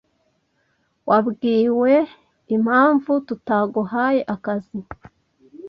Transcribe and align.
Wabwiwe 1.09 1.93
impamvu 2.55 3.11
tutaguhaye 3.27 4.21
akazi? 4.35 4.79